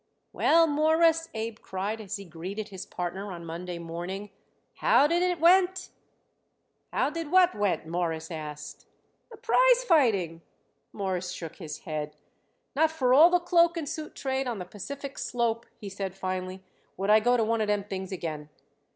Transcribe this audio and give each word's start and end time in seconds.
"Well, 0.33 0.65
Mawruss," 0.65 1.29
Abe 1.35 1.59
cried 1.59 2.01
as 2.01 2.15
he 2.15 2.25
greeted 2.25 2.69
his 2.69 2.87
partner 2.87 3.31
on 3.31 3.45
Monday 3.45 3.77
morning, 3.77 4.31
"how 4.77 5.05
did 5.05 5.21
it 5.21 5.39
went?" 5.39 5.89
"How 6.91 7.11
did 7.11 7.29
what 7.29 7.53
went?" 7.53 7.85
Morris 7.85 8.31
asked. 8.31 8.87
"The 9.29 9.37
prize 9.37 9.83
fighting." 9.83 10.41
Morris 10.91 11.29
shook 11.31 11.57
his 11.57 11.81
head. 11.81 12.15
"Not 12.75 12.89
for 12.89 13.13
all 13.13 13.29
the 13.29 13.39
cloak 13.39 13.77
and 13.77 13.87
suit 13.87 14.15
trade 14.15 14.47
on 14.47 14.57
the 14.57 14.65
Pacific 14.65 15.19
slope," 15.19 15.67
he 15.77 15.87
said 15.87 16.15
finally, 16.15 16.63
"would 16.97 17.11
I 17.11 17.19
go 17.19 17.37
to 17.37 17.43
one 17.43 17.61
of 17.61 17.67
them 17.67 17.83
things 17.83 18.11
again. 18.11 18.49